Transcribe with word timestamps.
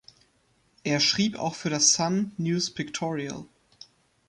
Er 0.83 0.99
schrieb 0.99 1.37
auch 1.37 1.53
für 1.53 1.69
das 1.69 1.93
Sun 1.93 2.31
News 2.37 2.71
Pictorial. 2.73 3.45